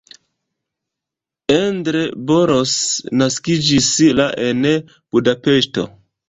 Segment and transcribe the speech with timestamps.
[1.55, 2.01] Endre
[2.31, 2.73] Boros
[3.23, 5.87] naskiĝis la en Budapeŝto.